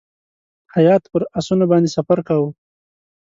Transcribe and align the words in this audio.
هیات 0.75 1.03
پر 1.11 1.21
آسونو 1.39 1.63
باندې 1.71 1.89
سفر 1.97 2.19
کاوه. 2.27 2.49